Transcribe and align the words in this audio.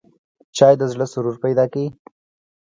چای 0.57 0.73
د 0.79 0.83
زړه 0.91 1.05
سرور 1.13 1.35
پیدا 1.43 1.65
کوي 1.73 1.87